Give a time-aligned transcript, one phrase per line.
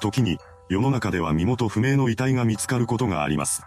[0.00, 3.62] 時に、世の中では身元不明の遺体が見つかることがあります。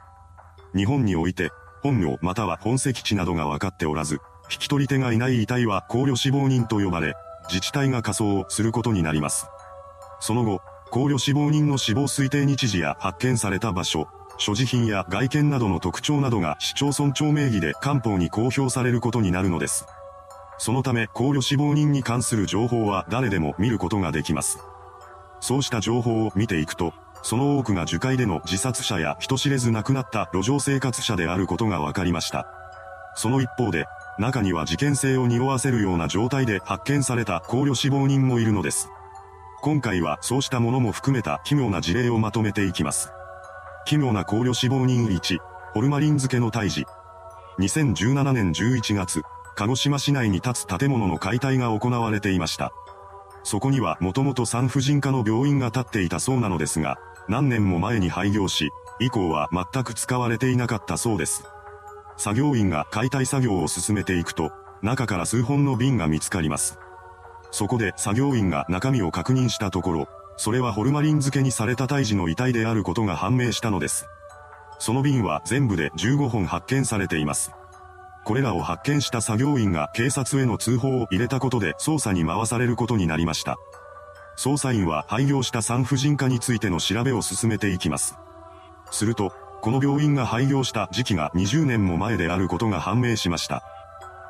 [0.75, 4.19] 日本において、本名または本籍地などが分かっておらず、
[4.51, 7.15] 引き取り手がいない遺体は考慮死亡人と呼ばれ、
[7.47, 9.47] 自治体が仮装をすることになります。
[10.19, 10.61] その後、
[10.91, 14.07] 考慮死亡人の死亡推定日時や発見された場所、
[14.37, 19.85] 所持品や外見などの特徴などが市町村町名義で官報に公表されることになるのです。
[20.57, 24.59] そのため考慮死亡人に関する情報は誰でも見ることができます。
[25.39, 32.47] そうした情報を見ていくと、その多くが樹海での自殺者や人知れず亡くなった路上生活者であることが分かりました。
[33.15, 33.85] その一方で、
[34.17, 38.89] 中には事件性を匂わせるような状態で発見された考慮死亡人もいるのです。
[39.61, 43.11] 今回はそうしたものも含めた奇妙な事例をまとめていきます。
[43.85, 45.37] 奇妙な考慮死亡人1、
[45.73, 46.85] ホルマリン漬けの胎児。
[47.59, 49.21] 2017年11月、
[49.55, 52.71] 鹿児島市内に建つ建物の解体が行われていました。
[53.43, 61.43] そこにはもともと産婦人科の病院が建っていたそうなのですが、何年も前に廃業し、以降は全く使われていなかったそうです。
[62.17, 66.79] 作業員が解体作業を進めていくと、中から数本の瓶が見つかります。
[67.51, 74.07] そこで作業員が中身を確認したところ、それはホルマリン漬けにされた胎児の遺体であることが判明したのです。
[74.79, 77.51] その瓶は全部で15本発見されています。
[78.23, 83.57] これらを発見した作業員が警察への通報を入れたことで捜査に回されることになりました。
[84.37, 88.17] 捜査員は廃業した産婦人科についての調べを進めていきます。
[88.91, 93.63] すると、この病院が廃業した時期が20年も前であることが判明しました。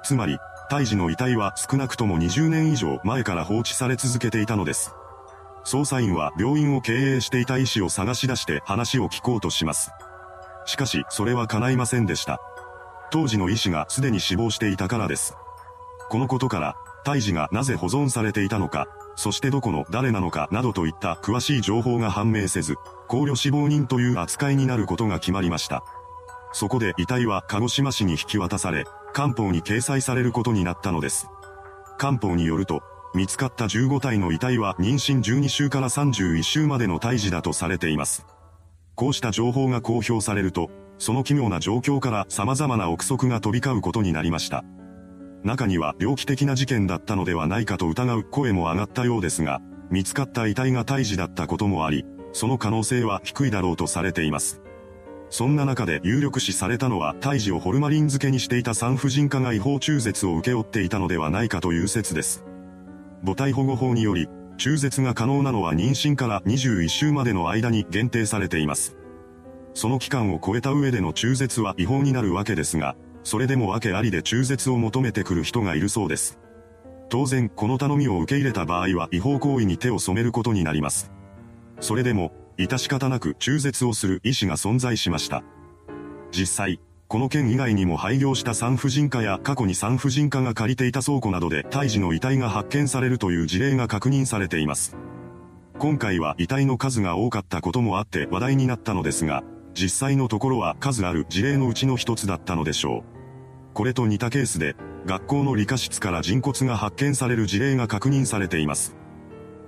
[0.03, 4.93] つまり、胎児の遺体は少なくとも20年以上前から放置され続けていたのです。
[5.65, 9.91] 捜査員は病院を経営していた医師を探し出して話を聞こうとします。
[10.65, 12.39] しかし、それは叶いませんでした。
[13.11, 15.35] 当時の医師がすでに死亡していたからです。
[16.09, 22.75] このことから、胎児がなぜ保存されていたのか、そしてどこの誰なのかなどといった詳しい情報が判明せず、
[23.07, 25.83] 考慮死亡人という扱いになることが決まりました。
[26.51, 31.27] そこで遺体は鹿児島市に引き渡され、官報に掲載されることになったのです。
[31.97, 32.81] 官報によると、
[33.13, 38.25] 見つかった15体の遺体は妊娠12週から31週までの胎児だとされています。
[38.95, 44.63] こうした情報が公表されると、その奇妙な状況から様々な憶測が飛び交うことになりました。
[45.43, 54.61] 中には猟奇的な事件だったのではないかと疑う声も上がったようですが、見つかった遺体が胎児だったこともあり、その可能性は低いだろうとされています。
[55.29, 62.43] そんな中で有力視されたのは胎児をホルマリン漬けにしていた産婦人科が違法中絶を請け負っていたのではないかという説です。
[63.23, 64.27] 母体保護法により、
[64.57, 68.98] 中絶が可能なのは妊娠から21週までの間に限定されています。
[69.73, 76.39] その期間を超えた上での中絶は違法になるわけですが、それでも訳ありで中絶を求めてくる人がいるそうです。
[77.09, 81.11] 当然、この頼みを受け入れた場合は違法行為に手を染めることになります。
[81.79, 85.43] それでも、致し方なく中絶をする意思が存在しました。
[86.31, 94.95] 実際、この件以外にも廃業した産婦人科や過去に産婦人科が借りていた倉庫などで胎児の遺体が発見されるという事例が確認されています。
[95.79, 99.43] 今回は遺体の数が多かったこともあって話題になったのですが、
[99.79, 103.73] 実際のところは数ある事例のうちの一つだったのでしょう。
[103.73, 104.75] これと似たケースで、
[105.05, 108.97] 学校の理科室から人骨が発見される事例が確認されています。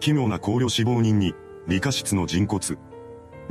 [0.02, 1.34] 奇妙な考慮死亡人に、
[1.68, 2.78] 理科室の人骨。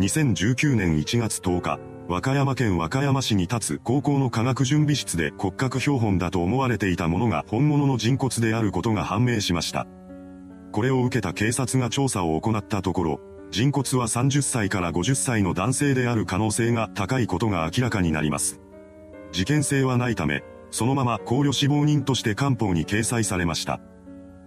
[0.01, 9.87] 2019年1月10日、和歌山県和歌山市に立つ高校の科学準備室で骨格標本だと思われていたものが本物の人骨であることが判明しました。
[10.73, 13.21] これを受けた警察が調査を行ったところ、
[13.51, 18.61] 人骨は30歳から50歳の男性である可能性が高いことが明らかになります。
[19.33, 23.81] 事件性はないため、そのまま考慮死亡人として官報に掲載されました。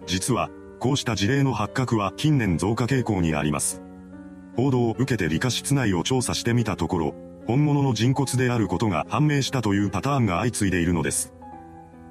[0.06, 0.48] 実は、
[0.80, 3.82] こうした事例の発覚は近年増加傾向にあります。
[4.56, 7.14] 報道を受けて理科室内を調査してみたところ、
[7.46, 11.34] 本物の人骨であることが判明したというパターンが相次いでいるのです。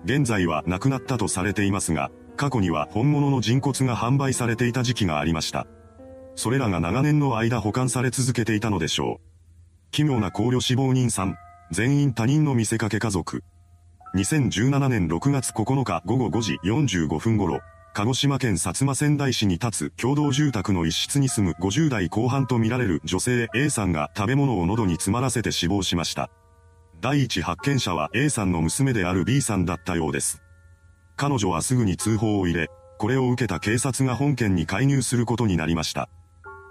[0.06, 5.66] 現在は亡くなったとされていますが、過去には本物の人骨が販売されていた時期がありました。
[6.36, 9.34] それらが長年の間保管され続けていたのでしょう。
[9.92, 11.38] 奇妙な考慮死亡人さん、
[11.72, 13.44] 全員他人の見せかけ家族。
[14.16, 17.62] 2017年6月9日午後5時45分頃、
[17.94, 26.32] 鹿児島県薩摩仙台市に立つ共同住宅の一室に住む50代後半とみられる女性 A さんが食べ物を喉に詰まらせて死亡しました。
[27.02, 30.42] 第一発見者は A さんの娘である B さんだったようです。
[31.16, 36.10] 彼女はすぐに通報を入れ、これを受けた警察が本件に介入することになりました。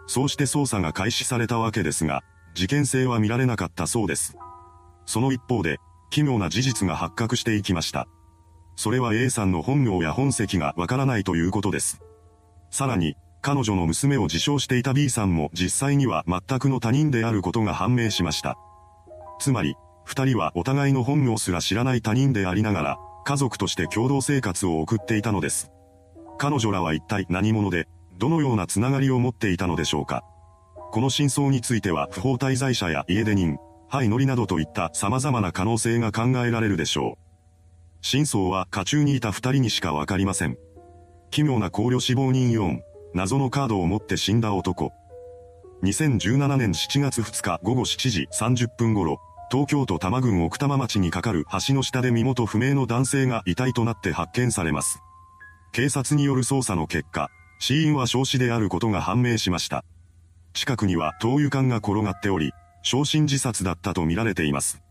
[0.07, 2.23] そうして捜査が開始されたわけですが、
[2.55, 4.37] 事件性は見られなかったそうです。
[5.07, 5.79] その一方で、
[6.11, 8.07] 奇妙な事実が発覚していきました。
[8.77, 12.01] それは A さんの本名や本籍がわからないということです。
[12.71, 18.57] さらに、彼女の娘を自称していた B さんも実際には全くの他人であることが判明しました。
[19.41, 25.71] つまり、二人はお互いの本名すら知らない他人でありながら、家族として共同生活を送っていたのです。
[26.39, 27.89] 彼女らは一体何者で、
[28.23, 30.23] どのようなつながりを持っていたのでしょうか。
[30.93, 33.59] この真相については不法滞在者や家出人、
[33.89, 37.99] 灰乗りなどといった様々な可能性が考えられるでしょう。
[38.01, 40.57] 真相は家中にいた二人にしかわかりません。
[41.33, 42.79] 奇妙な考慮死亡人4、
[43.13, 44.93] 謎のカードを持って死んだ男。
[45.83, 49.19] 2017年7月2日午後7時30分頃、
[49.51, 55.01] 東京都多摩郡奥多摩町にかかる橋の下で身元不明の男性が遺体となって発見されます。
[55.73, 57.29] 警察による捜査の結果、
[57.63, 59.85] 死因は焼死であることが判明しました。
[60.53, 62.51] 近くには灯油缶が転がっており、
[62.83, 64.83] 焼身自殺だったとみられています。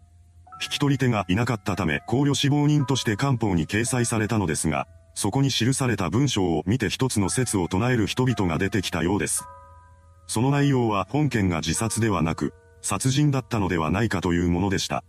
[0.63, 9.43] 引き取り手がいなかったため考慮死亡人として官報に掲載されたのですが、そこに記された文章を見て一つの説を唱える人々が出てきたようです。
[10.25, 15.03] その内容は本件が自殺ではなく、殺人だったのではないかというものでした。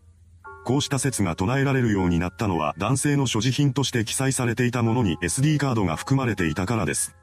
[0.65, 7.15] こうした説が唱えられるようになったのは男性の所持品として記載されていたものに SD カードが含まれていたからです。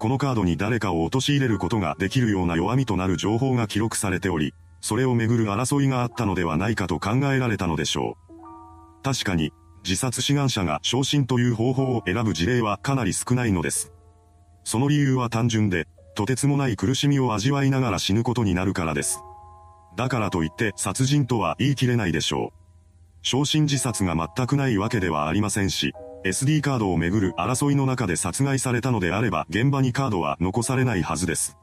[0.00, 9.02] このカードに誰かを陥れることができるような弱みとなる情報が記録されており、それをめぐる争いがあったのではないかと考えられたのでしょう。
[9.02, 9.52] 確かに、
[9.84, 13.92] 自殺志願者が昇進という方法を選ぶ事例はかなり少ないのです。
[14.64, 19.20] その理由は単純で、とてつもない苦しみを味わいながら死ぬことになるからです。
[19.96, 22.58] だからといって殺人とは言い切れないでしょう。
[23.20, 25.92] 昇進自殺が全くないわけではありませんし、
[26.24, 31.56] SD カードをめぐる争いの中で殺害されたのであれば現場にカードは残されないはずです。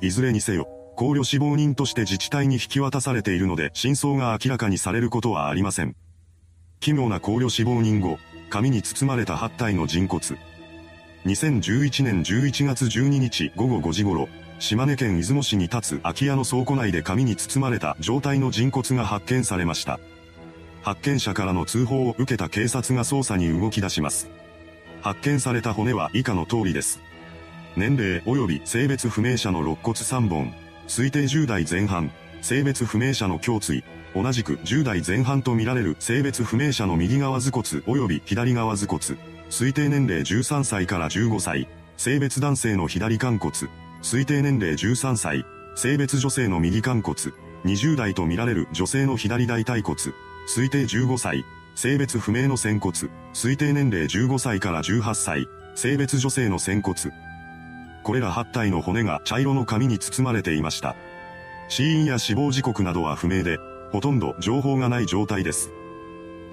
[0.00, 0.66] いずれにせよ、
[0.96, 5.94] 考慮死亡人として自治体に引き渡されているので真相が明らかにされることはありません。
[6.80, 8.18] 奇妙な考慮死亡人後、
[8.48, 10.22] 紙に包まれた8体の人骨。
[11.26, 14.28] 2011年11月12日午後5時頃、
[14.58, 20.00] 島根県出雲市に立つ空き家の倉庫内で紙に包まれた状態の人骨が発見されました。
[20.82, 24.28] 発見者からの通報を受けた警察が捜査に動き出します。
[25.00, 27.00] 発見された骨は以下の通りです。
[27.76, 30.54] 年齢及び性別不明者の肋骨3本、
[30.88, 32.12] 推定10代前半、
[32.42, 33.84] 性別不明者の胸椎、
[34.14, 39.00] 同じく10代前半とみられる性別不明者の右側頭骨及び左側頭骨、
[39.48, 43.52] 推定年齢13歳から15歳、性別男性の左肝骨、
[44.02, 45.46] 推定年齢13歳、
[45.76, 47.16] 性別女性の右肝骨、
[47.64, 49.96] 20代とみられる女性の左大腿骨、
[50.46, 51.44] 推定15歳、
[51.74, 56.96] 性別不明の仙骨、推定年齢15歳から18歳、性別女性の仙骨。
[58.02, 60.96] これら8体の骨が茶色の紙に包まれていました。
[61.68, 63.58] 死因や死亡時刻などは不明で、
[63.92, 65.70] ほとんど情報がない状態です。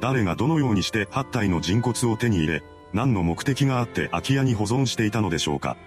[0.01, 2.63] 誰がどのようにして8体の人骨を手に入れ、
[2.93, 5.77] 何の目的があって空き家に保存していたのでしょうか。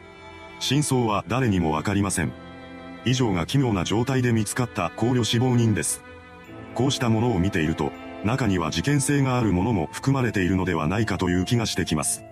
[0.61, 2.33] 真相は誰にもわかりません。
[3.05, 6.03] 以上が奇妙な状態で見つかった考慮死亡人です。
[6.75, 7.93] こうしたものを見ていると、
[8.25, 12.25] 中には事件性があるものも含まれているのではないかという気がしてきます。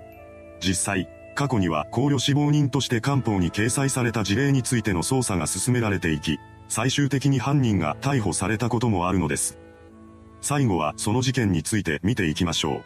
[0.61, 6.39] 実際、過去には考慮死亡人として官報に掲載された事例についての捜査が進められていき、
[6.69, 9.59] 最終的に犯人が逮捕されたこともあるのです。
[10.41, 12.85] 最後はその事件について見ていきましょう。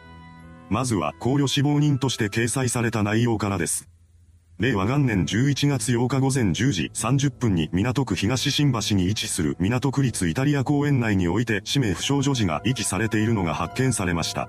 [0.69, 3.87] まずは考慮死亡人として掲載された内容からです。
[4.57, 14.47] 令和元年11月8日午前10時30分に港区東新橋に位置する港区立イタリア公園内において氏名不詳女児が遺棄されているのが発見されました。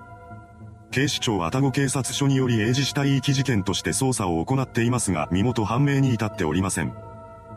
[0.92, 6.95] 警視庁愛宕警察署により英治死体遺棄事件として捜査を行っていますが身元判明に至っておりません。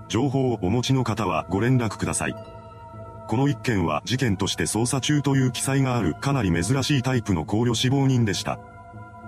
[0.08, 2.36] 情報をお持ちの方はご連絡ください。
[3.28, 8.58] この一件は事件として捜査中という記載があるかなり珍しいタイプの考慮死亡人でした。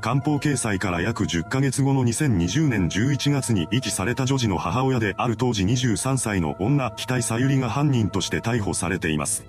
[0.01, 9.45] 官報掲載から約10ヶ月後の2020年11月に遺棄された女児の母親である当時23歳の女、北井さゆりが犯人として逮捕されています。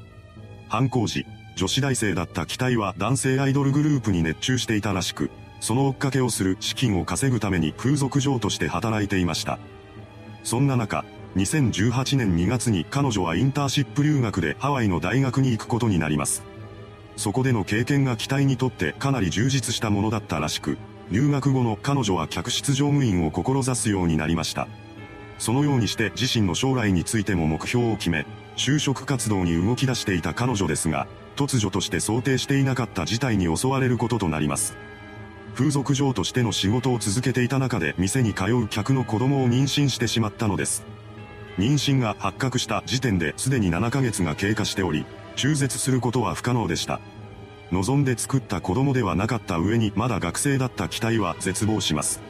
[0.69, 1.25] 犯行時、
[1.57, 5.31] 女子大生だった北井は男性アイドルグループに熱中していたらしく、
[5.61, 9.59] その追っかけをする資金を稼ぐために風俗嬢として働いていました。
[10.45, 16.43] そんな中、2018年2月に彼女はインターシップ留学でハワイの大学に行くことになります。
[17.23, 20.77] そこでの経験が期待にとってかなり充実したものだったらしく、
[21.13, 24.67] 留学後の彼女は客室乗務員を志すようになりました。
[25.39, 28.27] そのようにして自身の将来についても目標を決め、
[28.57, 34.75] 就職活動に動き出していた彼女ですが、突如として想定していなかった事態に襲われることとなります。
[35.55, 40.83] 風俗嬢としての仕事を続けていた中で店に通う客の子供を妊娠してしまったのです。
[41.57, 47.01] 妊娠が発覚した時点ですでに7ヶ月が経過しており、中絶することは不可能でした。
[47.73, 52.21] 望んで作った子供ではなかった上にまだ学生だった期待は絶望します。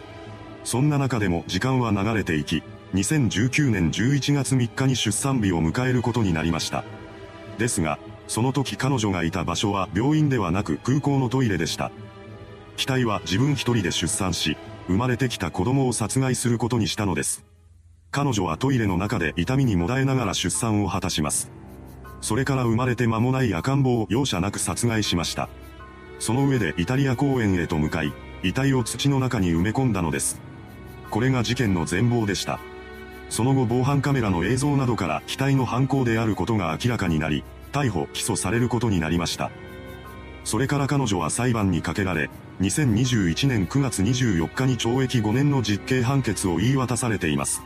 [0.65, 2.63] そんな中でも時間は流れていき、
[2.95, 6.85] 2019年11月3日に出産日を迎えることになりました。
[7.59, 11.91] ですが、その時彼女がいた場所は病院ではなく空港のトイレでした。
[12.77, 14.57] 機体は自分一人で出産し、
[14.87, 17.45] 生まれてきた子供を殺害することにしたのです。
[18.13, 21.51] 彼女はトイレの中で痛みにもだえながら出産を果たします。
[22.23, 25.51] それから生まれて間もない赤ん坊を容赦なく殺害しました。
[26.19, 28.13] その上でイタリア公園へと向かい、
[28.43, 30.41] 遺体を土の中に埋め込んだのです。
[31.11, 32.59] これが事件の全貌でした。
[33.29, 39.51] その後防犯カメラの映像などから機体の犯行であることが明らかになり、逮捕・起訴されることになりました。
[40.45, 47.63] それから彼女は裁判にかけられ、2021年9月24日に懲役5年の実刑判決を言い渡されています。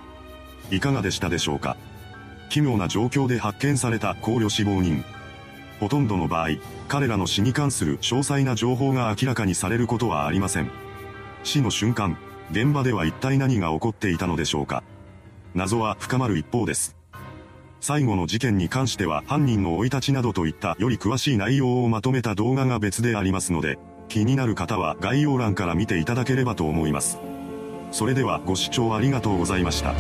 [0.71, 1.77] いかがでしたでしょうか？
[2.49, 5.05] 奇妙な状況で発見された考慮死亡人。
[5.81, 6.51] ほとんどの場合、
[6.89, 10.71] 彼らの死に関する詳細な情報が明らかにされることはありません。
[11.43, 12.17] 死の瞬間、
[12.51, 14.83] 現場では一体何が起こっていたのでしょうか
[15.55, 16.97] 謎は深まる一方です。
[17.81, 27.19] 最後の事件に関しては犯人の生い立ちなどといったより詳しい内容をまとめた動画が別でありますので、気になる方は概要欄から見ていただければと思います。
[27.93, 29.95] それではご視聴ありがとうございました。